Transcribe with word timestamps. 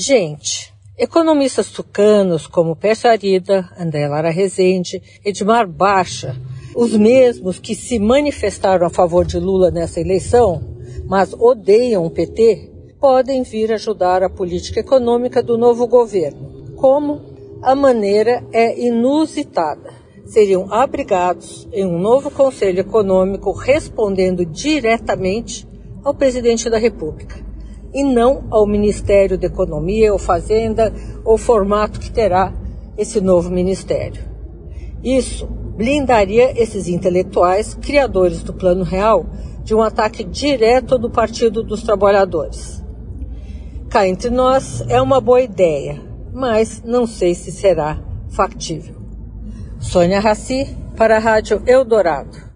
Gente, 0.00 0.72
economistas 0.96 1.70
tucanos 1.70 2.46
como 2.46 2.76
Pércio 2.76 3.10
Arida, 3.10 3.68
André 3.76 4.06
Lara 4.06 4.30
Rezende, 4.30 5.02
Edmar 5.24 5.66
Baixa, 5.66 6.36
os 6.72 6.92
mesmos 6.92 7.58
que 7.58 7.74
se 7.74 7.98
manifestaram 7.98 8.86
a 8.86 8.90
favor 8.90 9.24
de 9.24 9.40
Lula 9.40 9.72
nessa 9.72 10.00
eleição, 10.00 10.62
mas 11.04 11.34
odeiam 11.34 12.06
o 12.06 12.10
PT, 12.10 12.70
podem 13.00 13.42
vir 13.42 13.72
ajudar 13.72 14.22
a 14.22 14.30
política 14.30 14.78
econômica 14.78 15.42
do 15.42 15.58
novo 15.58 15.84
governo. 15.88 16.76
Como? 16.76 17.20
A 17.60 17.74
maneira 17.74 18.46
é 18.52 18.80
inusitada. 18.80 19.92
Seriam 20.26 20.72
abrigados 20.72 21.66
em 21.72 21.84
um 21.84 21.98
novo 21.98 22.30
Conselho 22.30 22.78
Econômico 22.78 23.50
respondendo 23.50 24.46
diretamente 24.46 25.66
ao 26.04 26.14
presidente 26.14 26.70
da 26.70 26.78
República 26.78 27.48
e 27.92 28.02
não 28.02 28.44
ao 28.50 28.66
Ministério 28.66 29.38
da 29.38 29.46
Economia 29.46 30.12
ou 30.12 30.18
Fazenda 30.18 30.92
ou 31.24 31.38
formato 31.38 32.00
que 32.00 32.10
terá 32.10 32.52
esse 32.96 33.20
novo 33.20 33.50
ministério. 33.50 34.22
Isso 35.02 35.46
blindaria 35.46 36.60
esses 36.60 36.88
intelectuais, 36.88 37.74
criadores 37.74 38.42
do 38.42 38.52
Plano 38.52 38.82
Real, 38.82 39.24
de 39.62 39.74
um 39.74 39.82
ataque 39.82 40.24
direto 40.24 40.98
do 40.98 41.10
Partido 41.10 41.62
dos 41.62 41.82
Trabalhadores. 41.82 42.82
Cá 43.88 44.06
entre 44.06 44.30
nós 44.30 44.84
é 44.88 45.00
uma 45.00 45.20
boa 45.20 45.40
ideia, 45.40 46.02
mas 46.32 46.82
não 46.84 47.06
sei 47.06 47.34
se 47.34 47.52
será 47.52 47.98
factível. 48.28 48.96
Sônia 49.78 50.20
Raci, 50.20 50.76
para 50.96 51.16
a 51.16 51.20
Rádio 51.20 51.62
Eldorado. 51.64 52.47